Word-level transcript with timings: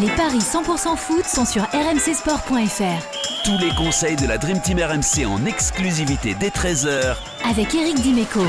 Les 0.00 0.08
paris 0.10 0.38
100% 0.38 0.96
foot 0.96 1.24
sont 1.24 1.44
sur 1.44 1.62
rmcsport.fr. 1.62 3.44
Tous 3.44 3.58
les 3.58 3.74
conseils 3.76 4.16
de 4.16 4.26
la 4.26 4.38
Dream 4.38 4.60
Team 4.60 4.78
RMC 4.78 5.26
en 5.26 5.44
exclusivité 5.44 6.34
dès 6.38 6.48
13h 6.48 7.16
Avec 7.48 7.74
Eric 7.74 7.96
Dimeco. 8.00 8.40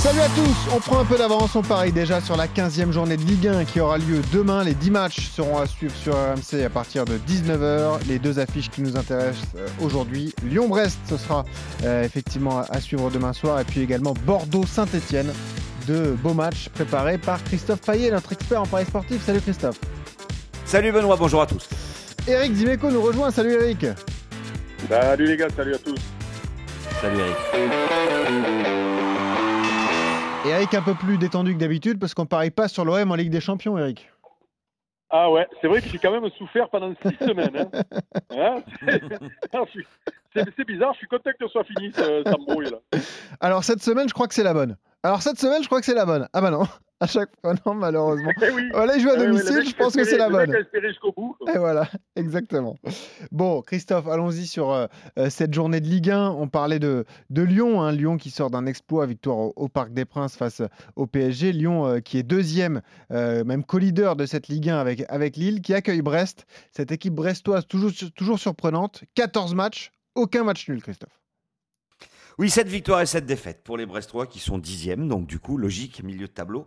Salut 0.00 0.20
à 0.20 0.28
tous, 0.28 0.74
on 0.74 0.80
prend 0.80 0.98
un 1.00 1.04
peu 1.04 1.16
d'avance, 1.16 1.56
on 1.56 1.62
parie 1.62 1.92
déjà 1.92 2.20
sur 2.20 2.36
la 2.36 2.46
15e 2.46 2.92
journée 2.92 3.16
de 3.16 3.22
Ligue 3.22 3.48
1 3.48 3.64
qui 3.64 3.80
aura 3.80 3.96
lieu 3.96 4.20
demain. 4.32 4.64
Les 4.64 4.74
10 4.74 4.90
matchs 4.90 5.30
seront 5.30 5.58
à 5.58 5.66
suivre 5.66 5.94
sur 5.96 6.14
RMC 6.14 6.62
à 6.64 6.70
partir 6.70 7.04
de 7.06 7.18
19h. 7.18 8.06
Les 8.06 8.18
deux 8.18 8.38
affiches 8.38 8.68
qui 8.68 8.82
nous 8.82 8.96
intéressent 8.96 9.46
euh, 9.56 9.66
aujourd'hui, 9.80 10.34
Lyon-Brest, 10.44 10.98
ce 11.08 11.16
sera 11.16 11.44
euh, 11.84 12.04
effectivement 12.04 12.60
à 12.68 12.80
suivre 12.80 13.10
demain 13.10 13.32
soir, 13.32 13.60
et 13.60 13.64
puis 13.64 13.80
également 13.80 14.14
Bordeaux-Saint-Etienne. 14.26 15.32
Deux 15.86 16.12
beaux 16.22 16.34
matchs 16.34 16.68
préparés 16.68 17.16
par 17.16 17.42
Christophe 17.44 17.80
Payet, 17.80 18.10
notre 18.10 18.32
expert 18.32 18.60
en 18.60 18.66
paris 18.66 18.84
sportif. 18.84 19.24
Salut 19.24 19.40
Christophe. 19.40 19.80
Salut 20.68 20.92
Benoît, 20.92 21.16
bonjour 21.16 21.40
à 21.40 21.46
tous. 21.46 21.66
Eric 22.28 22.52
Dimeco 22.52 22.90
nous 22.90 23.00
rejoint, 23.00 23.30
salut 23.30 23.52
Eric. 23.54 23.86
Salut 24.86 25.24
les 25.24 25.36
gars, 25.38 25.48
salut 25.48 25.74
à 25.74 25.78
tous. 25.78 25.98
Salut 27.00 27.20
Eric. 27.20 27.36
Eric 30.44 30.74
un 30.74 30.82
peu 30.82 30.92
plus 30.92 31.16
détendu 31.16 31.54
que 31.54 31.58
d'habitude 31.58 31.98
parce 31.98 32.12
qu'on 32.12 32.26
parie 32.26 32.50
pas 32.50 32.68
sur 32.68 32.84
l'OM 32.84 33.10
en 33.10 33.14
Ligue 33.14 33.30
des 33.30 33.40
Champions, 33.40 33.78
Eric. 33.78 34.10
Ah 35.08 35.30
ouais, 35.30 35.46
c'est 35.62 35.68
vrai 35.68 35.80
que 35.80 35.88
j'ai 35.88 35.96
quand 35.96 36.10
même 36.10 36.30
souffert 36.36 36.68
pendant 36.68 36.92
six 37.02 37.16
semaines. 37.26 37.70
Hein. 38.30 38.62
Hein, 39.56 39.64
c'est 40.34 40.66
bizarre, 40.66 40.92
je 40.92 40.98
suis 40.98 41.08
content 41.08 41.30
que 41.30 41.46
ce 41.46 41.48
soit 41.48 41.64
fini, 41.64 41.92
ça, 41.92 42.02
me 42.06 42.70
là. 42.70 42.76
Alors 43.40 43.64
cette 43.64 43.82
semaine, 43.82 44.06
je 44.06 44.12
crois 44.12 44.28
que 44.28 44.34
c'est 44.34 44.44
la 44.44 44.52
bonne. 44.52 44.76
Alors 45.02 45.22
cette 45.22 45.38
semaine, 45.38 45.62
je 45.62 45.66
crois 45.66 45.80
que 45.80 45.86
c'est 45.86 45.94
la 45.94 46.04
bonne. 46.04 46.28
Ah 46.34 46.42
bah 46.42 46.50
non 46.50 46.64
à 47.00 47.06
chaque 47.06 47.30
fois. 47.40 47.54
Non, 47.64 47.74
malheureusement. 47.74 48.30
Eh 48.42 48.50
oui. 48.50 48.62
Voilà, 48.72 48.96
il 48.96 49.02
joue 49.02 49.10
à 49.10 49.16
domicile, 49.16 49.68
je 49.68 49.74
pense 49.74 49.94
que 49.94 50.04
c'est 50.04 50.18
la 50.18 50.28
bonne. 50.28 50.52
jusqu'au 50.82 51.12
bout. 51.12 51.36
Et 51.54 51.58
voilà, 51.58 51.88
exactement. 52.16 52.76
Bon, 53.30 53.62
Christophe, 53.62 54.08
allons-y 54.08 54.46
sur 54.46 54.72
euh, 54.72 54.86
euh, 55.18 55.30
cette 55.30 55.54
journée 55.54 55.80
de 55.80 55.86
Ligue 55.86 56.10
1. 56.10 56.30
On 56.30 56.48
parlait 56.48 56.80
de, 56.80 57.04
de 57.30 57.42
Lyon, 57.42 57.82
hein. 57.82 57.92
Lyon 57.92 58.16
qui 58.16 58.30
sort 58.30 58.50
d'un 58.50 58.66
exploit, 58.66 59.06
victoire 59.06 59.56
au, 59.56 59.68
Parc 59.68 59.92
des 59.92 60.04
Princes 60.04 60.36
face 60.36 60.62
au 60.96 61.06
PSG. 61.06 61.52
Lyon 61.52 61.86
euh, 61.86 62.00
qui 62.00 62.18
est 62.18 62.22
deuxième, 62.22 62.82
même 63.10 63.64
co-leader 63.64 64.16
de 64.16 64.26
cette 64.26 64.48
Ligue 64.48 64.70
1 64.70 64.78
avec, 64.78 65.04
avec 65.08 65.36
Lille, 65.36 65.60
qui 65.60 65.74
accueille 65.74 66.02
Brest. 66.02 66.46
Cette 66.72 66.90
équipe 66.90 67.14
brestoise 67.14 67.66
toujours, 67.66 67.92
toujours 68.16 68.38
surprenante. 68.38 69.04
14 69.14 69.54
matchs, 69.54 69.92
aucun 70.14 70.44
match 70.44 70.68
nul, 70.68 70.82
Christophe. 70.82 71.18
Oui, 72.38 72.50
cette 72.50 72.68
victoire 72.68 73.00
et 73.00 73.06
cette 73.06 73.26
défaite 73.26 73.64
pour 73.64 73.76
les 73.76 73.84
Brestois 73.84 74.28
qui 74.28 74.38
sont 74.38 74.58
dixièmes, 74.58 75.08
donc 75.08 75.26
du 75.26 75.40
coup, 75.40 75.56
logique, 75.56 76.04
milieu 76.04 76.28
de 76.28 76.32
tableau. 76.32 76.66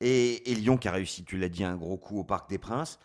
Et, 0.00 0.40
Lyon 0.46 0.76
qui 0.76 0.86
a 0.86 0.92
réussi, 0.92 1.24
tu 1.24 1.36
l'as 1.38 1.48
dit, 1.48 1.64
un 1.64 1.74
gros 1.74 1.96
coup 1.96 2.20
au 2.20 2.24
Parc 2.24 2.48
des 2.48 2.58
Princes. 2.58 3.00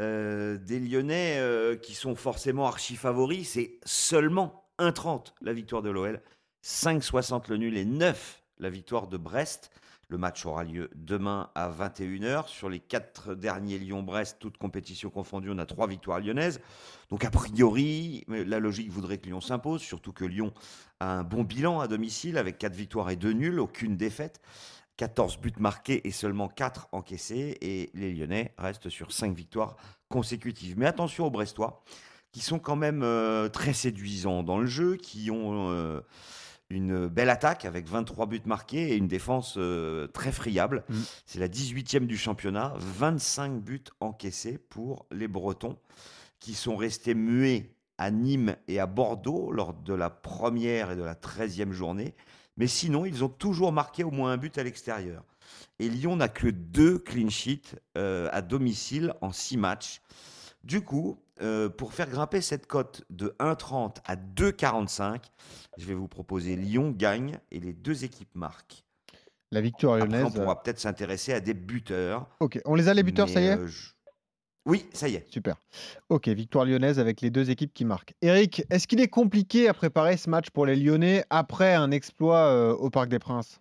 Euh, 0.00 0.56
des 0.56 0.80
Lyonnais 0.80 1.36
euh, 1.36 1.76
qui 1.76 1.92
sont 1.92 2.16
forcément 2.16 2.66
archi 2.66 2.96
favoris, 2.96 3.50
c'est 3.50 3.78
seulement 3.84 4.64
1,30 4.78 5.34
la 5.42 5.52
victoire 5.52 5.82
de 5.82 5.90
l'OL, 5.90 6.22
5,60 6.64 7.50
le 7.50 7.58
nul 7.58 7.76
et 7.76 7.84
9 7.84 8.42
la 8.58 8.70
victoire 8.70 9.06
de 9.06 9.18
Brest. 9.18 9.70
Le 10.10 10.18
match 10.18 10.44
aura 10.44 10.64
lieu 10.64 10.90
demain 10.96 11.50
à 11.54 11.70
21h. 11.70 12.48
Sur 12.48 12.68
les 12.68 12.80
quatre 12.80 13.36
derniers 13.36 13.78
Lyon-Brest, 13.78 14.38
toutes 14.40 14.58
compétitions 14.58 15.08
confondues, 15.08 15.50
on 15.52 15.58
a 15.58 15.66
trois 15.66 15.86
victoires 15.86 16.18
lyonnaises. 16.18 16.60
Donc 17.10 17.24
a 17.24 17.30
priori, 17.30 18.24
la 18.26 18.58
logique 18.58 18.90
voudrait 18.90 19.18
que 19.18 19.26
Lyon 19.26 19.40
s'impose, 19.40 19.82
surtout 19.82 20.12
que 20.12 20.24
Lyon 20.24 20.52
a 20.98 21.12
un 21.12 21.22
bon 21.22 21.44
bilan 21.44 21.78
à 21.78 21.86
domicile 21.86 22.38
avec 22.38 22.58
quatre 22.58 22.74
victoires 22.74 23.08
et 23.10 23.14
deux 23.14 23.32
nuls, 23.32 23.60
aucune 23.60 23.96
défaite. 23.96 24.40
14 24.96 25.38
buts 25.38 25.52
marqués 25.60 26.06
et 26.06 26.10
seulement 26.10 26.48
4 26.48 26.88
encaissés. 26.90 27.56
Et 27.60 27.90
les 27.94 28.12
Lyonnais 28.12 28.52
restent 28.58 28.88
sur 28.88 29.12
5 29.12 29.32
victoires 29.32 29.76
consécutives. 30.08 30.76
Mais 30.76 30.86
attention 30.86 31.24
aux 31.24 31.30
Brestois, 31.30 31.84
qui 32.32 32.40
sont 32.40 32.58
quand 32.58 32.76
même 32.76 33.04
euh, 33.04 33.48
très 33.48 33.74
séduisants 33.74 34.42
dans 34.42 34.58
le 34.58 34.66
jeu, 34.66 34.96
qui 34.96 35.30
ont 35.30 35.70
euh, 35.70 36.00
une 36.70 37.08
belle 37.08 37.30
attaque 37.30 37.64
avec 37.64 37.86
23 37.86 38.26
buts 38.26 38.42
marqués 38.46 38.92
et 38.92 38.96
une 38.96 39.08
défense 39.08 39.54
euh, 39.58 40.06
très 40.06 40.32
friable. 40.32 40.84
Mm. 40.88 40.94
C'est 41.26 41.40
la 41.40 41.48
18e 41.48 42.06
du 42.06 42.16
championnat, 42.16 42.74
25 42.78 43.60
buts 43.60 43.84
encaissés 44.00 44.58
pour 44.58 45.06
les 45.10 45.28
Bretons 45.28 45.76
qui 46.38 46.54
sont 46.54 46.76
restés 46.76 47.14
muets 47.14 47.74
à 47.98 48.10
Nîmes 48.10 48.56
et 48.66 48.80
à 48.80 48.86
Bordeaux 48.86 49.50
lors 49.52 49.74
de 49.74 49.92
la 49.92 50.08
première 50.08 50.92
et 50.92 50.96
de 50.96 51.02
la 51.02 51.14
13e 51.14 51.72
journée. 51.72 52.14
Mais 52.56 52.66
sinon, 52.66 53.04
ils 53.04 53.24
ont 53.24 53.28
toujours 53.28 53.72
marqué 53.72 54.04
au 54.04 54.10
moins 54.10 54.32
un 54.32 54.36
but 54.36 54.56
à 54.56 54.62
l'extérieur. 54.62 55.24
Et 55.78 55.88
Lyon 55.88 56.16
n'a 56.16 56.28
que 56.28 56.48
deux 56.48 56.98
clean 56.98 57.28
sheets 57.28 57.74
euh, 57.98 58.28
à 58.32 58.42
domicile 58.42 59.14
en 59.20 59.32
six 59.32 59.56
matchs. 59.56 60.00
Du 60.64 60.82
coup, 60.82 61.18
euh, 61.42 61.68
pour 61.68 61.92
faire 61.92 62.08
grimper 62.08 62.40
cette 62.40 62.66
cote 62.66 63.02
de 63.10 63.34
1,30 63.38 63.96
à 64.04 64.16
2,45, 64.16 65.22
je 65.78 65.86
vais 65.86 65.94
vous 65.94 66.08
proposer 66.08 66.56
Lyon 66.56 66.94
gagne 66.96 67.38
et 67.50 67.60
les 67.60 67.72
deux 67.72 68.04
équipes 68.04 68.34
marquent. 68.34 68.84
La 69.52 69.60
victoire 69.60 69.96
lyonnaise. 69.96 70.24
on 70.26 70.30
pourra 70.30 70.62
peut-être 70.62 70.78
s'intéresser 70.78 71.32
à 71.32 71.40
des 71.40 71.54
buteurs. 71.54 72.28
Ok, 72.40 72.60
on 72.64 72.74
les 72.74 72.88
a 72.88 72.94
les 72.94 73.02
buteurs, 73.02 73.28
ça 73.28 73.40
y 73.40 73.46
est 73.46 73.58
euh, 73.58 73.68
Oui, 74.64 74.86
ça 74.92 75.08
y 75.08 75.16
est. 75.16 75.26
Super. 75.32 75.56
Ok, 76.08 76.28
victoire 76.28 76.64
lyonnaise 76.64 77.00
avec 77.00 77.20
les 77.20 77.30
deux 77.30 77.50
équipes 77.50 77.72
qui 77.72 77.84
marquent. 77.84 78.14
Eric, 78.22 78.62
est-ce 78.70 78.86
qu'il 78.86 79.00
est 79.00 79.08
compliqué 79.08 79.68
à 79.68 79.74
préparer 79.74 80.16
ce 80.16 80.30
match 80.30 80.50
pour 80.50 80.66
les 80.66 80.76
Lyonnais 80.76 81.24
après 81.30 81.74
un 81.74 81.90
exploit 81.90 82.46
euh, 82.46 82.72
au 82.74 82.90
Parc 82.90 83.08
des 83.08 83.18
Princes? 83.18 83.60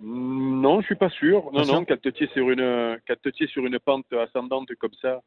Non, 0.00 0.80
je 0.80 0.86
suis 0.86 0.96
pas 0.96 1.10
sûr. 1.10 1.50
Non, 1.52 1.64
non, 1.64 1.84
quand 1.84 2.00
tu 2.00 2.08
es 2.08 2.28
sur 2.28 2.50
une, 2.50 2.98
sur 3.48 3.66
une 3.66 3.78
pente 3.78 4.12
ascendante 4.12 4.68
comme 4.76 4.94
ça, 5.00 5.22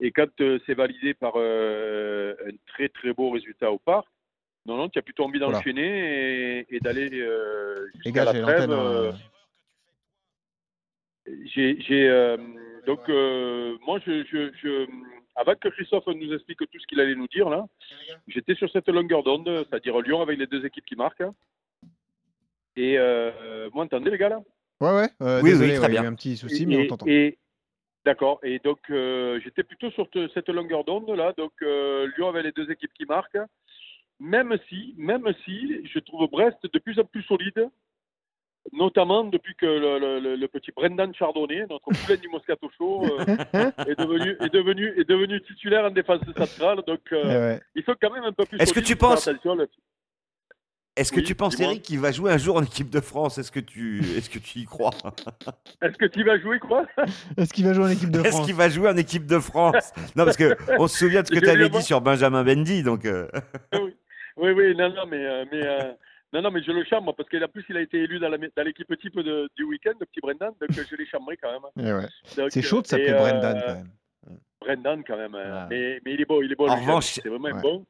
et 0.00 0.12
quand 0.12 0.28
euh, 0.40 0.58
c'est 0.64 0.74
validé 0.74 1.14
par 1.14 1.34
euh, 1.36 2.34
un 2.46 2.56
très 2.66 2.88
très 2.88 3.12
beau 3.12 3.30
résultat 3.30 3.70
au 3.70 3.78
parc, 3.78 4.06
non, 4.66 4.76
non, 4.76 4.88
tu 4.88 4.98
as 4.98 5.02
plutôt 5.02 5.24
envie 5.24 5.38
d'enchaîner 5.38 6.66
et, 6.68 6.80
d'aller 6.80 7.10
euh, 7.12 7.86
jusqu'à 8.04 8.24
la 8.24 8.32
trêve. 8.32 9.14
J'ai, 11.54 11.74
donc, 12.86 13.08
moi, 13.86 13.98
je, 14.06 14.24
je, 14.62 14.86
avant 15.36 15.54
que 15.54 15.68
Christophe 15.68 16.06
nous 16.08 16.32
explique 16.34 16.58
tout 16.58 16.78
ce 16.78 16.86
qu'il 16.86 17.00
allait 17.00 17.14
nous 17.14 17.28
dire, 17.28 17.48
là, 17.48 17.64
j'étais 18.28 18.54
sur 18.54 18.70
cette 18.70 18.88
longueur 18.88 19.22
d'onde, 19.22 19.48
c'est-à-dire 19.68 19.98
Lyon 20.00 20.22
avec 20.22 20.38
les 20.38 20.46
deux 20.46 20.64
équipes 20.64 20.84
qui 20.84 20.96
marquent. 20.96 21.24
Et 22.76 22.98
vous 23.72 23.80
entendez, 23.80 24.10
les 24.10 24.18
gars, 24.18 24.30
là? 24.30 24.40
Ouais, 24.80 24.92
ouais. 24.92 25.40
oui, 25.42 25.50
désolé, 25.50 25.72
oui, 25.72 25.78
très 25.78 25.88
bien. 25.88 26.00
Il 26.00 26.04
y 26.04 26.06
a 26.06 26.10
eu 26.10 26.12
un 26.12 26.14
petit 26.14 26.36
souci, 26.36 26.66
mais 26.66 26.84
on 26.84 26.86
t'entend. 26.86 27.06
D'accord. 28.04 28.40
Et 28.42 28.58
donc, 28.60 28.78
euh, 28.90 29.40
j'étais 29.44 29.62
plutôt 29.62 29.90
sur 29.90 30.08
cette 30.32 30.48
longueur 30.48 30.84
d'onde 30.84 31.10
là. 31.10 31.34
Donc, 31.36 31.52
euh, 31.62 32.08
Lyon 32.16 32.28
avait 32.28 32.42
les 32.42 32.52
deux 32.52 32.70
équipes 32.70 32.92
qui 32.94 33.04
marquent. 33.04 33.38
Même 34.18 34.56
si, 34.68 34.94
même 34.98 35.26
si, 35.44 35.86
je 35.86 35.98
trouve 35.98 36.28
Brest 36.30 36.58
de 36.62 36.78
plus 36.78 36.98
en 36.98 37.04
plus 37.04 37.22
solide, 37.22 37.68
notamment 38.72 39.24
depuis 39.24 39.54
que 39.54 39.66
le, 39.66 40.46
petit 40.46 40.72
Brendan 40.72 41.14
Chardonnay, 41.14 41.66
notre 41.68 41.90
poulain 42.04 42.18
du 42.18 42.28
Moscato 42.28 42.70
Show, 42.76 43.04
euh, 43.04 43.24
est, 43.86 43.98
devenu, 43.98 44.36
est, 44.40 44.52
devenu, 44.52 45.00
est 45.00 45.08
devenu 45.08 45.40
titulaire 45.42 45.84
en 45.84 45.90
défense 45.90 46.20
centrale. 46.36 46.82
Donc, 46.86 47.00
eh 47.12 47.58
il 47.74 47.82
faut 47.82 47.94
quand 48.00 48.12
même 48.12 48.24
un 48.24 48.32
peu 48.32 48.44
plus. 48.44 48.58
Est-ce 48.58 48.74
que 48.74 48.80
tu 48.80 48.96
penses 48.96 49.28
est-ce 50.96 51.12
que 51.12 51.20
tu 51.20 51.34
penses, 51.34 51.58
Eric, 51.60 51.82
qu'il 51.82 52.00
va 52.00 52.10
jouer 52.10 52.32
un 52.32 52.36
jour 52.36 52.56
en 52.56 52.62
équipe 52.62 52.90
de 52.90 53.00
France? 53.00 53.38
Est-ce 53.38 53.52
que 53.52 53.60
tu, 53.60 54.00
est-ce 54.16 54.28
que 54.28 54.38
tu 54.38 54.58
y 54.58 54.64
crois? 54.64 54.90
Est-ce 55.82 55.96
que 55.96 56.06
tu 56.06 56.24
vas 56.24 56.38
jouer 56.38 56.58
quoi? 56.58 56.84
Est-ce 57.36 57.54
qu'il 57.54 57.64
va 57.64 57.72
jouer 57.72 57.84
en 57.84 57.90
équipe 57.90 58.10
de 58.10 58.18
France? 58.18 58.34
Est-ce 58.34 58.44
qu'il 58.44 58.54
va 58.54 58.68
jouer 58.68 58.88
en 58.88 58.96
équipe 58.96 59.26
de 59.26 59.38
France? 59.38 59.92
Non, 60.16 60.24
parce 60.24 60.36
que 60.36 60.56
on 60.78 60.88
se 60.88 60.98
souvient 60.98 61.22
de 61.22 61.28
ce 61.28 61.32
que 61.32 61.38
tu 61.38 61.48
avais 61.48 61.68
dit 61.68 61.82
sur 61.82 62.00
Benjamin 62.00 62.42
Bendy, 62.42 62.82
donc. 62.82 63.04
Euh. 63.04 63.28
oui. 63.74 63.94
oui, 64.36 64.50
oui, 64.50 64.76
non, 64.76 64.88
non, 64.90 65.06
mais, 65.06 65.24
euh, 65.24 65.44
mais 65.52 65.64
euh, 65.64 65.92
non, 66.32 66.42
non, 66.42 66.50
mais 66.50 66.62
je 66.62 66.72
le 66.72 66.84
chambre 66.84 67.14
parce 67.14 67.28
qu'en 67.28 67.48
plus 67.48 67.64
il 67.68 67.76
a 67.76 67.80
été 67.80 67.98
élu 67.98 68.18
dans, 68.18 68.28
l'équipe 68.28 69.00
type 69.00 69.18
du 69.56 69.64
week-end, 69.64 69.92
le 70.00 70.06
petit 70.06 70.20
Brendan, 70.20 70.52
donc 70.60 70.70
je 70.72 70.96
l'ai 70.96 71.06
chambré 71.06 71.36
quand 71.36 71.52
même. 71.52 72.06
Eh 72.26 72.48
c'est 72.50 72.62
chaud 72.62 72.82
de 72.82 72.86
s'appeler 72.86 73.12
Brendan 73.12 73.62
quand 73.64 73.74
même. 73.74 73.90
Brendan 74.60 75.04
quand 75.06 75.16
même, 75.16 75.34
hein. 75.34 75.60
ah. 75.62 75.66
mais, 75.70 76.00
mais 76.04 76.14
il 76.14 76.20
est 76.20 76.26
beau, 76.26 76.42
il 76.42 76.50
est 76.50 76.56
beau. 76.56 76.68
En 76.68 76.76
revanche, 76.76 77.06
c'est 77.06 77.28
vraiment 77.28 77.58
bon. 77.60 77.86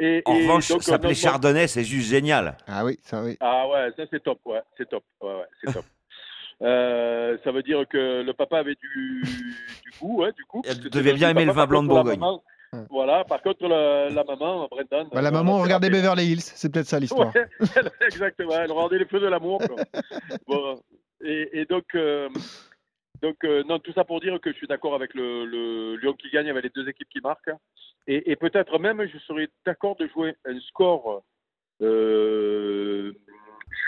Et, 0.00 0.22
en 0.24 0.34
revanche, 0.34 0.72
s'appeler 0.80 1.14
Chardonnay, 1.14 1.68
c'est 1.68 1.84
juste 1.84 2.10
génial. 2.10 2.56
Ah 2.66 2.84
oui, 2.84 2.98
ça 3.02 3.22
oui. 3.22 3.36
Ah 3.40 3.68
ouais, 3.68 3.90
ça 3.96 4.04
c'est 4.10 4.22
top, 4.22 4.40
ouais, 4.44 4.62
c'est 4.76 4.88
top, 4.88 5.04
ouais, 5.20 5.34
ouais 5.34 5.46
c'est 5.62 5.72
top. 5.72 5.84
Euh, 6.62 7.36
ça 7.42 7.50
veut 7.50 7.64
dire 7.64 7.84
que 7.88 8.22
le 8.22 8.32
papa 8.32 8.58
avait 8.58 8.76
du, 8.76 9.22
du 9.82 9.98
goût, 10.00 10.22
ouais, 10.22 10.32
du 10.32 10.44
coup. 10.44 10.62
Elle 10.64 10.88
devait 10.88 11.12
bien 11.12 11.30
aimer 11.30 11.44
le 11.44 11.52
vin 11.52 11.66
blanc 11.66 11.82
de 11.82 11.88
Bourgogne. 11.88 12.20
voilà, 12.90 13.24
par 13.24 13.42
contre, 13.42 13.66
la, 13.66 14.24
maman, 14.24 14.68
Brendan. 14.70 15.08
Bah, 15.12 15.20
la 15.20 15.32
maman 15.32 15.58
regardait 15.58 15.90
Beverly 15.90 16.26
Hills, 16.26 16.42
c'est 16.42 16.72
peut-être 16.72 16.86
ça 16.86 17.00
l'histoire. 17.00 17.32
exactement, 18.06 18.54
elle 18.54 18.70
regardait 18.70 18.98
les 18.98 19.04
feux 19.04 19.20
de 19.20 19.26
l'amour. 19.26 19.60
bon, 20.46 20.80
et, 21.22 21.60
et, 21.60 21.64
donc, 21.64 21.86
euh, 21.96 22.28
donc 23.24 23.42
euh, 23.44 23.64
non, 23.64 23.78
tout 23.78 23.92
ça 23.94 24.04
pour 24.04 24.20
dire 24.20 24.38
que 24.38 24.52
je 24.52 24.56
suis 24.58 24.66
d'accord 24.66 24.94
avec 24.94 25.14
le, 25.14 25.46
le, 25.46 25.96
Lyon 25.96 26.12
qui 26.12 26.28
gagne 26.28 26.50
avec 26.50 26.62
les 26.64 26.68
deux 26.68 26.86
équipes 26.86 27.08
qui 27.08 27.20
marquent. 27.22 27.52
Et, 28.06 28.36
peut-être 28.36 28.78
même, 28.78 29.02
je 29.10 29.18
serais 29.20 29.48
d'accord 29.64 29.96
de 29.96 30.06
jouer 30.08 30.36
un 30.44 30.60
score 30.60 31.24
euh, 31.80 33.14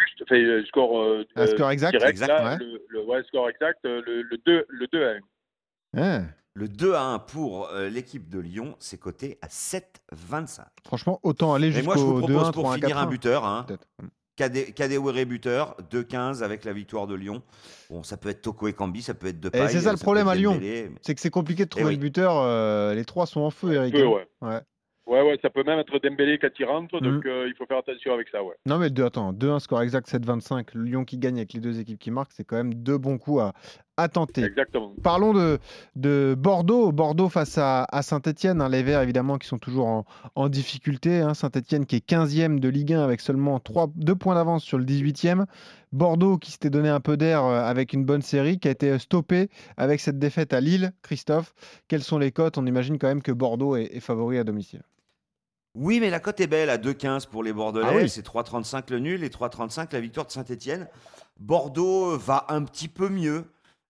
juste, 0.06 0.22
enfin, 0.22 0.36
un 0.36 0.64
score, 0.64 1.02
euh, 1.02 1.26
un 1.36 1.46
score 1.48 1.70
exact, 1.70 1.98
direct, 1.98 2.12
exact 2.12 2.62
le, 2.88 3.04
ouais. 3.04 3.22
score 3.24 3.50
exact, 3.50 3.80
le, 3.84 4.22
le 4.22 4.38
2, 4.38 4.64
le 4.70 4.86
2 4.86 5.04
à 5.04 5.10
1. 5.10 6.02
Hein. 6.02 6.24
Le 6.54 6.68
2 6.68 6.94
à 6.94 7.02
1 7.02 7.18
pour 7.18 7.68
euh, 7.68 7.90
l'équipe 7.90 8.30
de 8.30 8.38
Lyon, 8.38 8.74
c'est 8.78 8.98
coté 8.98 9.38
à 9.42 9.48
7,25. 9.48 10.62
Franchement, 10.86 11.20
autant 11.22 11.52
aller 11.52 11.78
Et 11.78 11.82
moi, 11.82 11.96
je 11.98 12.00
vous 12.00 12.20
jusqu'au 12.20 12.32
2-1 12.32 12.36
propose 12.36 12.52
pour 12.52 12.62
pour 12.62 12.72
un 12.72 12.76
finir 12.76 12.96
un 12.96 13.04
4-1, 13.04 13.08
buteur, 13.10 13.44
hein, 13.44 13.66
Kadewere 14.36 15.24
buteur, 15.24 15.76
2-15 15.90 16.42
avec 16.42 16.64
la 16.64 16.72
victoire 16.72 17.06
de 17.06 17.14
Lyon. 17.14 17.42
Bon, 17.90 18.02
ça 18.02 18.16
peut 18.16 18.28
être 18.28 18.42
Toko 18.42 18.68
et 18.68 18.72
Kambi, 18.72 19.02
ça 19.02 19.14
peut 19.14 19.28
être 19.28 19.40
Depay. 19.40 19.68
c'est 19.68 19.80
ça 19.80 19.92
le 19.92 19.98
problème 19.98 20.28
à 20.28 20.34
Lyon. 20.34 20.60
C'est 21.02 21.14
que 21.14 21.20
c'est 21.20 21.30
compliqué 21.30 21.64
de 21.64 21.70
trouver 21.70 21.86
oui. 21.86 21.94
le 21.94 22.00
buteur. 22.00 22.36
euh, 22.36 22.94
les 22.94 23.04
trois 23.04 23.26
sont 23.26 23.40
en 23.40 23.50
feu, 23.50 23.72
Eric. 23.72 23.94
Peu, 23.94 24.02
hein. 24.04 24.10
ouais. 24.42 24.48
Ouais. 24.48 24.60
Ouais, 25.06 25.22
ouais, 25.22 25.38
ça 25.40 25.50
peut 25.50 25.62
même 25.62 25.78
être 25.78 26.00
Dembélé 26.00 26.36
quand 26.36 26.48
il 26.58 26.64
rentre, 26.64 27.00
donc 27.00 27.24
Mhm. 27.24 27.30
euh, 27.30 27.46
il 27.46 27.54
faut 27.54 27.64
faire 27.64 27.78
attention 27.78 28.12
avec 28.12 28.28
ça, 28.28 28.42
ouais. 28.42 28.56
Non, 28.66 28.76
mais 28.78 28.90
deux, 28.90 29.04
attends, 29.04 29.32
2-1 29.32 29.60
score 29.60 29.82
exact, 29.82 30.08
7-25. 30.08 30.70
Le 30.74 30.82
Lyon 30.82 31.04
qui 31.04 31.16
gagne 31.16 31.36
avec 31.36 31.52
les 31.52 31.60
deux 31.60 31.78
équipes 31.78 32.00
qui 32.00 32.10
marquent, 32.10 32.32
c'est 32.32 32.42
quand 32.42 32.56
même 32.56 32.74
deux 32.74 32.98
bons 32.98 33.16
coups 33.16 33.40
à, 33.42 33.52
à 33.96 34.08
tenter. 34.08 34.44
Exactement. 34.44 34.94
Parlons 35.02 35.32
de, 35.32 35.58
de 35.94 36.34
Bordeaux. 36.38 36.92
Bordeaux 36.92 37.28
face 37.28 37.56
à, 37.58 37.84
à 37.90 38.02
Saint-Etienne. 38.02 38.66
les 38.70 38.82
Verts, 38.82 39.02
évidemment, 39.02 39.38
qui 39.38 39.48
sont 39.48 39.58
toujours 39.58 39.86
en, 39.86 40.04
en 40.34 40.48
difficulté. 40.48 41.20
hein. 41.20 41.34
Saint-Etienne 41.34 41.86
qui 41.86 41.96
est 41.96 42.08
15e 42.08 42.58
de 42.58 42.68
Ligue 42.68 42.92
1 42.92 43.02
avec 43.02 43.20
seulement 43.20 43.58
3, 43.60 43.88
2 43.96 44.14
points 44.14 44.34
d'avance 44.34 44.62
sur 44.64 44.78
le 44.78 44.84
18e. 44.84 45.44
Bordeaux 45.92 46.36
qui 46.36 46.50
s'était 46.52 46.68
donné 46.68 46.88
un 46.88 47.00
peu 47.00 47.16
d'air 47.16 47.44
euh, 47.44 47.60
avec 47.62 47.92
une 47.92 48.04
bonne 48.04 48.22
série, 48.22 48.58
qui 48.58 48.68
a 48.68 48.70
été 48.72 48.98
stoppé 48.98 49.48
avec 49.76 50.00
cette 50.00 50.18
défaite 50.18 50.52
à 50.52 50.60
Lille. 50.60 50.92
Christophe, 51.02 51.54
quelles 51.88 52.02
sont 52.02 52.18
les 52.18 52.32
cotes? 52.32 52.58
On 52.58 52.66
imagine 52.66 52.98
quand 52.98 53.08
même 53.08 53.22
que 53.22 53.32
Bordeaux 53.32 53.76
est, 53.76 53.84
est 53.96 54.00
favori 54.00 54.36
à 54.38 54.44
domicile. 54.44 54.82
Oui, 55.74 56.00
mais 56.00 56.08
la 56.10 56.20
cote 56.20 56.40
est 56.40 56.46
belle 56.46 56.70
à 56.70 56.78
2,15 56.78 57.28
pour 57.28 57.42
les 57.42 57.52
Bordelais. 57.52 57.86
Ah 57.88 57.94
oui. 57.96 58.08
C'est 58.08 58.26
3,35 58.26 58.90
le 58.90 58.98
nul 58.98 59.22
et 59.24 59.28
3,35 59.28 59.88
la 59.92 60.00
victoire 60.00 60.26
de 60.26 60.32
Saint-Etienne. 60.32 60.88
Bordeaux 61.38 62.16
va 62.16 62.46
un 62.48 62.62
petit 62.64 62.88
peu 62.88 63.08
mieux, 63.10 63.44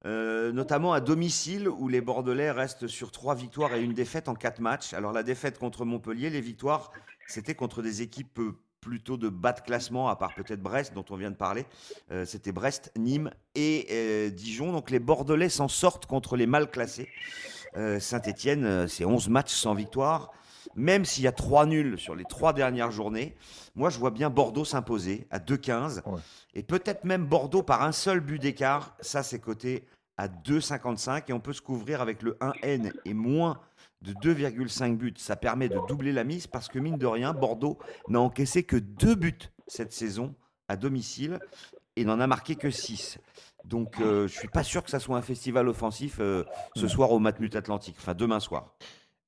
euh, 0.07 0.53
notamment 0.53 0.93
à 0.93 1.01
domicile 1.01 1.69
où 1.69 1.89
les 1.89 2.01
Bordelais 2.01 2.53
restent 2.53 2.87
sur 2.87 3.11
trois 3.11 3.35
victoires 3.35 3.75
et 3.75 3.83
une 3.83 3.93
défaite 3.93 4.29
en 4.29 4.35
quatre 4.35 4.61
matchs. 4.61 4.95
Alors 4.95 5.13
la 5.13 5.25
défaite 5.25 5.59
contre 5.59 5.85
Montpellier, 5.85 6.31
les 6.31 6.41
victoires, 6.41 6.93
c'était 7.27 7.57
contre 7.57 7.83
des 7.83 8.03
équipes 8.03 8.41
plutôt 8.81 9.17
de 9.17 9.29
bas 9.29 9.53
de 9.53 9.61
classement, 9.61 10.09
à 10.09 10.15
part 10.15 10.33
peut-être 10.37 10.63
Brest 10.63 10.95
dont 10.95 11.05
on 11.11 11.17
vient 11.17 11.33
de 11.33 11.37
parler. 11.37 11.67
Euh, 12.13 12.25
c'était 12.25 12.53
Brest, 12.53 12.93
Nîmes 12.97 13.33
et 13.57 13.89
euh, 13.91 14.31
Dijon. 14.31 14.71
Donc 14.71 14.91
les 14.91 15.01
Bordelais 15.01 15.49
s'en 15.49 15.67
sortent 15.67 16.07
contre 16.07 16.37
les 16.37 16.47
mal 16.47 16.71
classés. 16.71 17.09
Saint-Etienne, 17.99 18.89
c'est 18.89 19.05
11 19.05 19.29
matchs 19.29 19.53
sans 19.53 19.75
victoire. 19.75 20.33
Même 20.77 21.05
s'il 21.05 21.25
y 21.25 21.27
a 21.27 21.33
trois 21.33 21.67
nuls 21.67 21.99
sur 21.99 22.15
les 22.15 22.25
trois 22.25 22.53
dernières 22.53 22.91
journées, 22.91 23.35
moi 23.75 23.89
je 23.91 23.99
vois 23.99 24.11
bien 24.11 24.31
Bordeaux 24.31 24.65
s'imposer 24.65 25.27
à 25.31 25.39
2,15 25.39 26.03
Ouais. 26.07 26.21
et 26.55 26.63
peut-être 26.63 27.05
même 27.05 27.25
Bordeaux 27.25 27.63
par 27.63 27.83
un 27.83 27.93
seul 27.93 28.21
but 28.21 28.39
d'écart. 28.39 28.95
Ça, 29.01 29.23
c'est 29.23 29.39
coté 29.39 29.87
à 30.17 30.29
2,55 30.29 31.25
et 31.29 31.33
on 31.33 31.41
peut 31.41 31.53
se 31.53 31.61
couvrir 31.61 32.01
avec 32.01 32.23
le 32.23 32.37
1N 32.41 32.93
et 33.05 33.15
moins 33.15 33.61
de 34.03 34.13
2,5 34.13 34.97
buts. 34.97 35.15
Ça 35.19 35.37
permet 35.37 35.69
de 35.69 35.79
doubler 35.89 36.13
la 36.13 36.25
mise 36.25 36.47
parce 36.47 36.69
que 36.69 36.79
mine 36.79 36.99
de 36.99 37.07
rien, 37.07 37.33
Bordeaux 37.33 37.79
n'a 38.09 38.21
encaissé 38.21 38.63
que 38.63 38.77
deux 38.77 39.15
buts 39.15 39.51
cette 39.67 39.93
saison 39.93 40.35
à 40.69 40.77
domicile 40.77 41.39
et 41.97 42.05
n'en 42.05 42.21
a 42.21 42.27
marqué 42.27 42.57
que 42.57 42.71
6. 42.71 43.19
Donc 43.65 44.01
euh, 44.01 44.29
je 44.29 44.35
suis 44.35 44.49
pas 44.49 44.63
sûr 44.63 44.85
que 44.85 44.91
ça 44.91 45.01
soit 45.01 45.17
un 45.17 45.23
festival 45.23 45.69
offensif 45.69 46.19
euh, 46.21 46.45
ce 46.77 46.89
soir 46.89 47.11
au 47.11 47.19
Matmut 47.19 47.55
Atlantique, 47.57 47.97
enfin 47.99 48.15
demain 48.15 48.41
soir. 48.41 48.75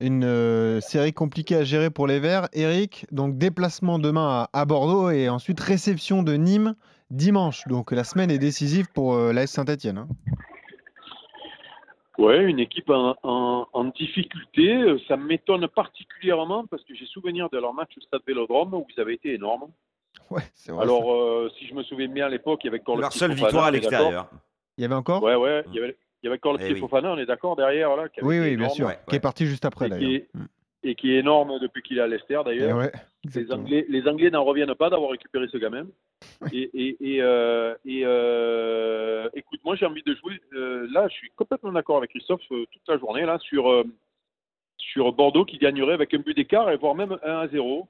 Une 0.01 0.23
euh, 0.23 0.79
série 0.79 1.11
compliquée 1.11 1.57
à 1.57 1.65
gérer 1.65 1.89
pour 1.89 2.07
les 2.07 2.19
Verts. 2.19 2.47
Eric, 2.53 3.05
donc 3.11 3.37
déplacement 3.37 3.99
demain 3.99 4.47
à, 4.53 4.59
à 4.61 4.65
Bordeaux 4.65 5.09
et 5.09 5.27
ensuite 5.27 5.59
réception 5.59 6.23
de 6.23 6.35
Nîmes 6.35 6.75
dimanche. 7.11 7.67
Donc 7.67 7.91
la 7.91 8.03
semaine 8.03 8.31
est 8.31 8.39
décisive 8.39 8.87
pour 8.93 9.13
euh, 9.13 9.33
l'AS 9.33 9.47
Saint-Etienne. 9.47 10.07
Ouais, 12.19 12.43
une 12.43 12.59
équipe 12.59 12.89
en, 12.89 13.15
en- 13.23 13.67
en 13.71 13.83
difficulté. 13.85 14.73
Euh, 14.75 14.97
Ça 15.07 15.15
m'étonne 15.17 15.67
particulièrement 15.69 16.65
parce 16.67 16.83
que 16.83 16.93
j'ai 16.93 17.05
souvenir 17.05 17.49
de 17.49 17.57
leur 17.57 17.73
match 17.73 17.91
au 17.97 18.01
Stade 18.01 18.21
Vélodrome 18.27 18.73
où 18.73 18.85
ils 18.95 18.99
avaient 19.01 19.15
été 19.15 19.33
énormes. 19.33 19.69
Ouais, 20.29 20.41
c'est 20.53 20.71
vrai. 20.71 20.83
Alors, 20.83 21.11
euh, 21.13 21.49
si 21.57 21.65
je 21.67 21.73
me 21.73 21.81
souviens 21.83 22.07
bien 22.09 22.25
à 22.25 22.29
l'époque, 22.29 22.59
il 22.63 22.67
y 22.67 22.69
avait 22.69 22.79
Corlotti 22.79 23.01
Leur 23.01 23.13
seule 23.13 23.31
victoire 23.33 23.65
à 23.65 23.71
l'extérieur. 23.71 24.29
Il 24.77 24.81
y 24.81 24.85
avait 24.85 24.95
encore 24.95 25.23
Ouais, 25.23 25.35
ouais, 25.35 25.63
il 25.67 25.75
y 25.75 25.79
avait, 25.79 25.97
il 26.21 26.25
y 26.25 26.29
avait 26.29 26.37
et 26.37 26.73
oui. 26.73 26.79
Fofana, 26.79 27.11
on 27.13 27.17
est 27.17 27.25
d'accord 27.25 27.55
derrière, 27.55 27.95
là, 27.95 28.09
qui 28.09 28.21
Oui, 28.21 28.39
oui, 28.39 28.55
bien 28.57 28.69
sûr. 28.69 28.87
ouais, 28.87 28.99
Qui 29.07 29.15
est 29.15 29.19
parti 29.21 29.45
juste 29.45 29.65
après 29.65 29.85
qui, 29.85 29.91
d'ailleurs. 29.91 30.21
Et 30.83 30.95
qui 30.95 31.13
est 31.13 31.19
énorme 31.19 31.59
depuis 31.59 31.81
qu'il 31.81 31.97
est 31.97 32.01
à 32.01 32.07
Leicester 32.07 32.39
Et 32.41 32.43
d'ailleurs. 32.45 32.77
ouais, 32.77 32.91
Les. 33.35 33.51
Anglais, 33.51 33.85
les 33.89 34.07
Anglais 34.07 34.29
n'en 34.29 34.43
reviennent 34.43 34.73
pas 34.75 34.89
d'avoir 34.89 35.11
récupéré 35.11 35.47
ce 35.51 35.57
gamin. 35.57 35.87
Et, 36.53 36.69
et, 36.73 36.97
et, 37.15 37.21
euh, 37.21 37.75
et, 37.85 38.01
euh, 38.05 39.29
écoute, 39.35 39.59
moi 39.63 39.75
j'ai 39.75 39.85
envie 39.85 40.03
de 40.03 40.15
jouer. 40.15 40.39
euh, 40.53 40.87
là, 40.91 41.07
je 41.09 41.13
suis 41.13 41.29
complètement 41.35 41.71
d'accord 41.71 41.97
avec 41.97 42.11
Christophe 42.11 42.41
euh, 42.51 42.65
toute 42.71 42.81
la 42.87 42.97
journée 42.97 43.25
là 43.25 43.39
sur 43.39 43.69
euh, 43.69 43.83
sur 44.77 45.11
Bordeaux 45.13 45.45
qui 45.45 45.57
gagnerait 45.57 45.93
avec 45.93 46.13
un 46.13 46.19
but 46.19 46.33
d'écart 46.35 46.69
et 46.71 46.77
voire 46.77 46.95
même 46.95 47.17
1 47.23 47.39
à 47.39 47.47
0. 47.49 47.87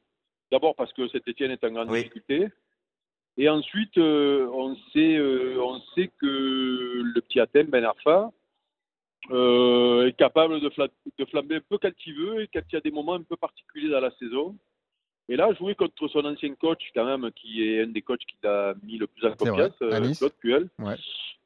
D'abord 0.51 0.75
parce 0.75 0.91
que 0.93 1.07
cet 1.09 1.27
Etienne 1.27 1.51
est 1.51 1.63
en 1.63 1.71
grande 1.71 1.89
Oui. 1.91 1.99
difficulté. 1.99 2.47
Et 3.37 3.47
ensuite, 3.49 3.97
euh, 3.97 4.47
on 4.53 4.75
sait 4.93 5.15
euh, 5.17 5.57
on 5.61 5.79
sait 5.95 6.09
que 6.19 6.25
le 7.03 7.21
petit 7.21 7.39
Athènes 7.39 7.67
Ben 7.67 7.85
Arfa 7.85 8.31
euh, 9.31 10.07
est 10.07 10.13
capable 10.17 10.59
de, 10.59 10.69
fla- 10.69 10.89
de 11.17 11.25
flamber 11.25 11.55
un 11.57 11.61
peu 11.69 11.77
quand 11.77 11.91
il 12.05 12.13
veut 12.15 12.41
et 12.43 12.47
quand 12.51 12.61
il 12.71 12.73
y 12.75 12.77
a 12.77 12.81
des 12.81 12.91
moments 12.91 13.13
un 13.15 13.21
peu 13.23 13.35
particuliers 13.35 13.89
dans 13.89 13.99
la 13.99 14.11
saison. 14.11 14.55
Et 15.27 15.35
là, 15.35 15.53
jouer 15.53 15.75
contre 15.75 16.07
son 16.07 16.25
ancien 16.25 16.55
coach, 16.55 16.81
quand 16.95 17.05
même, 17.05 17.29
qui 17.33 17.63
est 17.63 17.83
un 17.83 17.87
des 17.87 18.01
coachs 18.01 18.19
qui 18.25 18.35
l'a 18.41 18.73
mis 18.83 18.97
le 18.97 19.05
plus 19.05 19.25
en 19.27 19.33
confiance, 19.35 19.79
à 19.81 19.85
euh, 19.85 19.99
Nice. 19.99 20.17
Claude 20.17 20.33
Puel, 20.39 20.69
Ouais. 20.79 20.95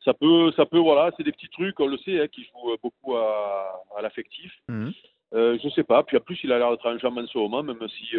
ça 0.05 0.13
peut, 0.13 0.51
ça 0.55 0.65
peut, 0.65 0.77
voilà, 0.79 1.11
c'est 1.17 1.23
des 1.23 1.33
petits 1.33 1.49
trucs, 1.49 1.77
on 1.81 1.87
le 1.87 1.97
sait, 1.97 2.21
hein, 2.21 2.27
qui 2.29 2.43
jouent 2.45 2.77
beaucoup 2.81 3.15
à, 3.17 3.83
à 3.97 4.01
l'affectif. 4.01 4.53
Mhm. 4.69 4.93
Euh, 5.33 5.57
je 5.61 5.67
sais 5.69 5.83
pas. 5.83 6.03
Puis 6.03 6.15
en 6.15 6.21
plus, 6.21 6.39
il 6.43 6.51
a 6.53 6.59
l'air 6.59 6.71
d'être 6.71 6.87
un 6.87 6.97
jambe 6.97 7.17
en 7.17 7.27
ce 7.27 7.37
moment, 7.37 7.61
même 7.63 7.85
si 7.89 8.15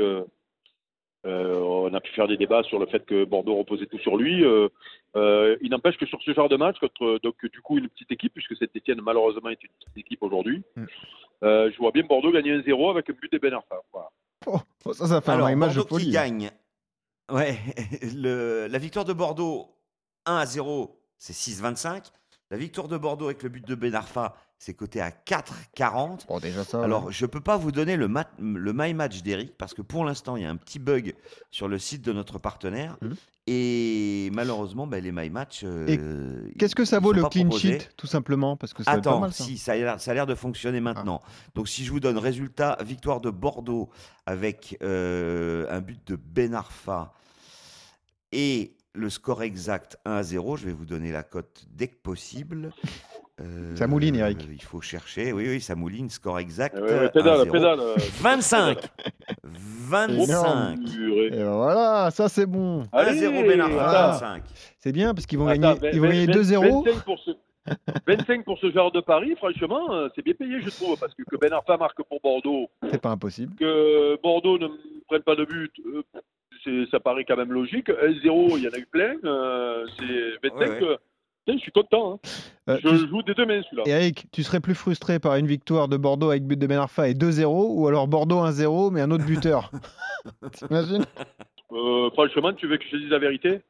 euh, 1.27 1.59
on 1.61 1.93
a 1.95 2.01
pu 2.01 2.11
faire 2.13 2.29
des 2.29 2.37
débats 2.37 2.63
sur 2.65 2.79
le 2.79 2.87
fait 2.87 3.05
que 3.07 3.25
Bordeaux 3.25 3.57
reposait 3.57 3.87
tout 3.87 3.99
sur 3.99 4.17
lui. 4.17 4.45
Euh, 4.45 4.69
euh, 5.17 5.57
il 5.63 5.71
n'empêche 5.71 5.97
que 5.97 6.07
sur 6.07 6.21
ce 6.23 6.33
genre 6.35 6.49
de 6.49 6.57
match, 6.57 6.79
contre 6.79 7.19
donc 7.23 7.37
du 7.47 7.61
coup 7.61 7.79
une 7.79 7.89
petite 7.89 8.11
équipe, 8.13 8.33
puisque 8.35 8.57
cette 8.57 8.77
Etienne 8.77 9.01
malheureusement 9.03 9.49
est 9.49 9.63
une 9.63 9.71
petite 9.79 9.97
équipe 9.97 10.23
aujourd'hui, 10.23 10.63
Mm. 10.77 10.85
euh, 11.45 11.71
je 11.73 11.79
vois 11.79 11.93
bien 11.93 12.03
Bordeaux 12.05 12.33
gagner 12.33 12.53
un 12.53 12.63
0 12.63 12.91
avec 12.91 13.09
un 13.11 13.13
but 13.15 13.33
de 13.33 13.39
Ben 13.39 13.53
Arfa. 13.55 13.77
Voilà. 13.93 14.11
Oh, 14.47 14.59
oh, 14.85 14.93
ça, 14.93 15.07
ça 15.07 15.21
fait 15.21 15.31
Alors, 15.33 15.47
un 15.47 15.53
image 15.53 15.77
de 15.77 15.83
qui 15.83 15.89
folie. 15.89 16.11
gagne. 16.11 16.51
Ouais, 17.33 17.57
le- 18.15 18.67
la 18.67 18.79
victoire 18.79 19.05
de 19.07 19.13
Bordeaux 19.15 19.69
1 20.27 20.37
à 20.37 20.47
0, 20.47 21.01
c'est 21.17 21.33
6,25. 21.33 22.11
La 22.51 22.59
victoire 22.59 22.89
de 22.89 22.99
Bordeaux 22.99 23.25
avec 23.27 23.43
le 23.43 23.49
but 23.49 23.67
de 23.67 23.75
Ben 23.75 23.95
Arfa, 23.95 24.35
c'est 24.59 24.75
coté 24.75 25.01
à 25.01 25.11
4,40. 25.11 26.27
Bon, 26.29 26.39
déjà 26.39 26.65
ça. 26.65 26.83
Alors, 26.83 27.07
ouais. 27.07 27.13
je 27.13 27.25
ne 27.25 27.31
peux 27.31 27.41
pas 27.41 27.57
vous 27.57 27.73
donner 27.73 27.97
le, 27.97 28.09
mat- 28.09 28.31
le 28.39 28.73
My 28.75 28.95
Match 28.95 29.23
d'Eric 29.23 29.57
parce 29.59 29.75
que 29.75 29.83
pour 29.83 30.05
l'instant, 30.05 30.37
il 30.37 30.43
y 30.43 30.47
a 30.47 30.51
un 30.51 30.57
petit 30.57 30.79
bug 30.79 31.15
sur 31.51 31.69
le 31.69 31.79
site 31.79 32.03
de 32.03 32.13
notre 32.13 32.39
partenaire. 32.39 32.97
Mhm. 33.03 33.15
Et 33.47 34.31
malheureusement, 34.33 34.87
ben, 34.87 35.05
les 35.05 35.13
My 35.13 35.29
Match. 35.29 35.61
euh, 35.65 36.49
Qu'est-ce 36.59 36.75
que 36.75 36.87
ça 36.87 36.99
vaut 36.99 37.13
le 37.13 37.23
clean 37.25 37.45
proposés. 37.45 37.79
sheet, 37.81 37.91
tout 37.99 38.07
simplement? 38.07 38.57
Parce 38.57 38.73
que 38.73 38.83
ça 38.83 38.93
pas 38.93 38.97
Attends, 38.99 39.21
mal, 39.21 39.35
ça. 39.35 39.45
si, 39.45 39.59
ça 39.59 39.73
a 39.73 40.15
l'air 40.15 40.27
de 40.27 40.35
fonctionner 40.35 40.81
maintenant. 40.81 41.21
Donc, 41.55 41.69
si 41.69 41.85
je 41.85 41.91
vous 41.91 42.01
donne 42.01 42.17
résultat, 42.17 42.79
victoire 42.83 43.21
de 43.21 43.29
Bordeaux 43.29 43.91
avec 44.25 44.79
euh, 44.83 45.67
un 45.69 45.81
but 45.83 46.01
de 46.07 46.17
Ben 46.17 46.55
Arfa 46.55 47.13
et 48.33 48.77
le 48.95 49.11
score 49.11 49.43
exact 49.43 49.99
1 50.07 50.13
à 50.13 50.23
0, 50.23 50.57
je 50.57 50.65
vais 50.67 50.73
vous 50.73 50.87
donner 50.87 51.13
la 51.13 51.23
cote 51.23 51.67
dès 51.69 51.89
que 51.89 51.97
possible. 51.97 52.73
Euh, 53.41 53.75
Ça 53.75 53.87
mouline, 53.89 54.15
Eric. 54.15 54.47
Il 54.51 54.63
faut 54.63 54.81
chercher. 54.81 55.33
Oui, 55.33 55.47
oui, 55.49 55.61
ça 55.61 55.75
mouline, 55.75 56.09
score 56.09 56.39
exact. 56.39 56.77
Ouais, 56.77 56.83
ouais, 56.83 56.93
1 56.99 57.05
à 57.07 57.09
pédale, 57.09 57.39
0. 57.39 57.53
pédale. 57.53 57.81
euh, 57.81 57.95
25 58.21 58.79
Oh, 59.45 59.49
25 59.89 60.79
purée. 60.85 61.27
Et 61.27 61.31
ben 61.31 61.53
voilà, 61.53 62.11
ça 62.13 62.29
c'est 62.29 62.47
bon. 62.47 62.83
1 62.93 62.99
à 62.99 63.13
0 63.13 63.43
Ben 63.43 63.61
Arfa, 63.61 63.73
voilà. 63.75 64.09
25. 64.13 64.43
C'est 64.79 64.93
bien 64.93 65.15
parce 65.15 65.27
qu'ils 65.27 65.39
vont 65.39 65.49
Attends, 65.49 65.75
gagner, 65.75 65.91
ils 65.95 66.01
vont 66.01 66.09
gagner 66.09 66.27
vingt- 66.27 66.33
2-0. 66.33 66.85
25 66.85 67.05
pour 67.05 67.19
ce, 67.19 67.31
25 68.07 68.45
pour 68.45 68.59
ce 68.59 68.71
genre 68.71 68.93
de 68.93 69.01
pari, 69.01 69.35
franchement, 69.37 69.93
euh, 69.93 70.09
c'est 70.15 70.23
bien 70.25 70.35
payé, 70.35 70.61
je 70.63 70.71
trouve, 70.71 70.97
parce 70.99 71.13
que 71.15 71.23
que 71.25 71.37
Ben 71.37 71.53
Arfa 71.53 71.77
marque 71.77 72.03
pour 72.05 72.21
Bordeaux, 72.23 72.69
C'est 72.91 73.01
pas 73.03 73.11
impossible. 73.11 73.55
que 73.57 74.17
Bordeaux 74.23 74.59
ne 74.59 74.69
prenne 75.09 75.23
pas 75.23 75.35
de 75.35 75.45
but, 75.45 75.73
euh, 76.67 76.87
ça 76.91 77.01
paraît 77.01 77.25
quand 77.25 77.37
même 77.37 77.53
logique. 77.53 77.89
1-0, 77.91 78.57
il 78.59 78.63
y 78.65 78.69
en 78.69 78.73
a 78.73 78.79
eu 78.79 78.87
plein. 78.87 79.15
euh, 79.25 79.87
c'est 79.99 80.49
25. 80.49 80.81
Ouais, 80.81 80.89
ouais. 80.89 80.97
Je 81.47 81.59
suis 81.59 81.73
content. 81.73 82.15
hein. 82.15 82.29
Euh, 82.71 82.79
Je 82.83 82.89
tu- 82.89 83.09
joue 83.09 83.23
des 83.23 83.35
deux 83.35 83.45
mains, 83.47 83.61
celui-là. 83.63 83.83
Eric, 83.87 84.27
tu 84.33 84.43
serais 84.43 84.61
plus 84.61 84.75
frustré 84.75 85.19
par 85.19 85.37
une 85.37 85.47
victoire 85.47 85.89
de 85.89 85.97
Bordeaux 85.97 86.31
avec 86.31 86.45
but 86.47 86.59
de 86.59 86.67
Ben 86.67 86.79
Arfa 86.79 87.09
et 87.09 87.15
2-0 87.15 87.75
ou 87.75 87.87
alors 87.89 88.09
Bordeaux 88.09 88.41
1-0 88.41 88.91
mais 88.91 89.01
un 89.03 89.11
autre 89.11 89.25
buteur? 89.27 89.71
T'imagines? 90.53 91.05
Euh, 91.73 92.11
franchement, 92.13 92.53
tu 92.53 92.67
veux 92.67 92.77
que 92.79 92.85
je 92.85 92.91
te 92.91 92.97
dise 92.97 93.11
la 93.11 93.19
vérité? 93.19 93.61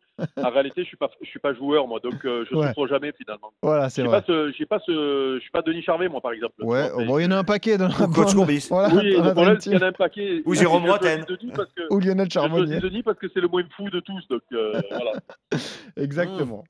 En 0.40 0.50
réalité, 0.50 0.82
je 0.82 0.86
suis 0.86 0.96
pas, 0.96 1.10
je 1.20 1.26
suis 1.26 1.40
pas 1.40 1.54
joueur, 1.54 1.88
moi, 1.88 1.98
donc 1.98 2.24
euh, 2.24 2.44
je 2.48 2.54
Ouais. 2.54 2.68
souffre 2.68 2.86
jamais 2.86 3.12
finalement. 3.18 3.52
Voilà, 3.62 3.88
c'est 3.90 4.02
vrai. 4.04 4.20
pas 4.20 4.26
ce, 4.28 4.52
j'ai 4.56 4.64
pas 4.66 4.78
ce, 4.86 5.34
je 5.38 5.40
suis 5.40 5.50
pas 5.50 5.62
Denis 5.62 5.82
Charvet, 5.82 6.08
moi, 6.08 6.20
par 6.20 6.30
exemple. 6.30 6.54
Ouais, 6.62 6.88
bon, 7.04 7.18
il 7.18 7.24
y 7.24 7.26
en 7.26 7.32
a 7.32 7.38
un 7.38 7.42
paquet 7.44 7.76
dans 7.78 7.88
la 7.88 8.00
Ou 8.04 8.12
Coach. 8.12 8.32
Courbis. 8.32 8.68
Voilà, 8.70 8.94
Oui, 8.94 9.16
dans 9.16 9.32
problème, 9.32 9.58
qu'il 9.58 9.72
y 9.72 9.76
en 9.76 9.82
a 9.82 9.86
un 9.86 9.92
paquet. 9.92 10.42
Ou 10.46 10.54
Jérôme 10.54 10.84
Je 10.86 11.24
que, 11.26 11.92
Ou 11.92 11.98
Lionel 11.98 12.26
je 12.28 12.32
Charbonnier. 12.34 12.78
Denis 12.78 13.02
parce 13.02 13.18
que 13.18 13.26
c'est 13.34 13.40
le 13.40 13.48
moins 13.48 13.64
fou 13.76 13.90
de 13.90 13.98
tous, 13.98 14.28
donc 14.28 14.42
euh, 14.52 14.80
voilà. 14.90 15.12
Exactement. 15.96 16.62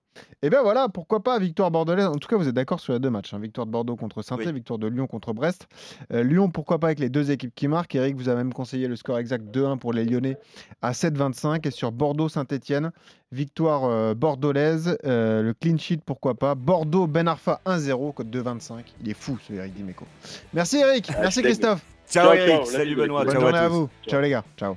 Et 0.43 0.51
bien 0.51 0.63
voilà, 0.63 0.89
pourquoi 0.89 1.23
pas 1.23 1.39
victoire 1.39 1.71
bordelaise. 1.71 2.07
En 2.07 2.17
tout 2.17 2.29
cas, 2.29 2.37
vous 2.37 2.47
êtes 2.49 2.55
d'accord 2.55 2.81
sur 2.81 2.93
les 2.93 2.99
deux 2.99 3.11
matchs. 3.11 3.33
hein. 3.35 3.39
Victoire 3.39 3.67
de 3.67 3.73
Bordeaux 3.73 3.97
contre 3.97 4.23
saint 4.23 4.37
Oui. 4.37 4.51
victoire 4.53 4.79
de 4.79 4.87
Lyon 4.87 5.07
contre 5.07 5.33
Brest. 5.33 5.67
Euh, 6.13 6.23
Lyon, 6.23 6.51
pourquoi 6.51 6.79
pas 6.79 6.89
avec 6.89 6.99
les 6.99 7.09
deux 7.09 7.31
équipes 7.31 7.55
qui 7.55 7.69
marquent. 7.69 7.95
Eric 7.95 8.17
vous 8.17 8.29
a 8.29 8.35
même 8.35 8.53
conseillé 8.53 8.89
le 8.89 8.97
score 8.97 9.19
exact 9.19 9.45
2-1 9.55 9.79
pour 9.79 9.93
les 9.93 10.05
Lyonnais 10.05 10.37
à 10.83 10.93
7-25. 10.93 11.67
Et 11.67 11.71
sur 11.71 11.93
Bordeaux-Saint-Etienne, 11.93 12.91
victoire 13.33 13.85
euh, 13.85 14.15
bordelaise. 14.15 14.99
Euh, 15.05 15.43
le 15.43 15.55
clean 15.55 15.79
sheet, 15.79 16.01
pourquoi 16.05 16.35
pas. 16.35 16.55
Bordeaux-Ben 16.55 17.27
Arfa 17.29 17.61
1-0, 17.67 18.13
code 18.15 18.35
2-25. 18.35 18.83
Il 19.03 19.11
est 19.11 19.15
fou 19.15 19.39
ce 19.47 19.53
Eric 19.55 19.73
Dimeco. 19.75 20.05
Merci 20.53 20.79
Eric, 20.79 21.11
merci. 21.21 21.43
Christophe. 21.43 21.83
Ciao, 22.09 22.27
Ciao, 22.27 22.35
Eric, 22.37 22.49
ciao, 22.53 22.65
salut 22.67 22.97
Benoît, 22.97 23.25
Bonne 23.25 23.33
ciao 23.33 23.41
journée 23.41 23.59
à 23.59 23.69
vous. 23.69 23.89
Ciao 24.07 24.21
les 24.21 24.31
gars. 24.31 24.45
Ciao. 24.59 24.77